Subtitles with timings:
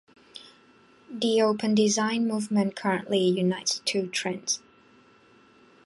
[1.11, 4.59] The open-design movement currently unites two trends.